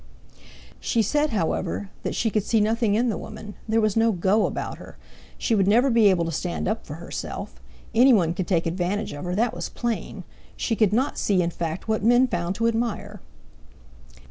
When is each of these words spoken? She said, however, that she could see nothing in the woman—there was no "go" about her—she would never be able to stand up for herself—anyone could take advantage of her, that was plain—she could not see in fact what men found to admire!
She 0.79 1.03
said, 1.03 1.29
however, 1.29 1.91
that 2.01 2.15
she 2.15 2.31
could 2.31 2.41
see 2.41 2.59
nothing 2.59 2.95
in 2.95 3.09
the 3.09 3.19
woman—there 3.19 3.79
was 3.79 3.95
no 3.95 4.11
"go" 4.11 4.47
about 4.47 4.79
her—she 4.79 5.53
would 5.53 5.67
never 5.67 5.91
be 5.91 6.07
able 6.09 6.25
to 6.25 6.31
stand 6.31 6.67
up 6.67 6.87
for 6.87 6.95
herself—anyone 6.95 8.33
could 8.33 8.47
take 8.47 8.65
advantage 8.65 9.13
of 9.13 9.25
her, 9.25 9.35
that 9.35 9.53
was 9.53 9.69
plain—she 9.69 10.75
could 10.75 10.91
not 10.91 11.19
see 11.19 11.43
in 11.43 11.51
fact 11.51 11.87
what 11.87 12.03
men 12.03 12.25
found 12.27 12.55
to 12.55 12.67
admire! 12.67 13.21